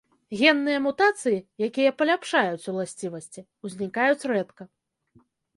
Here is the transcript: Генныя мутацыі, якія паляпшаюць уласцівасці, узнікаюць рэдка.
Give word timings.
Генныя 0.39 0.79
мутацыі, 0.85 1.41
якія 1.67 1.91
паляпшаюць 2.01 2.69
уласцівасці, 2.73 3.47
узнікаюць 3.71 4.27
рэдка. 4.33 4.63